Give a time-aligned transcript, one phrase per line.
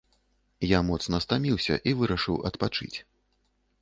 [0.67, 2.95] Я моцна стаміўся і вырашыў адпачыць.